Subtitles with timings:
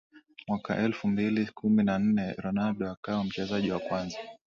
[0.47, 4.17] Mwaka elfu mbili kumi na nne Ronaldo akawa mchezaji wa kwanza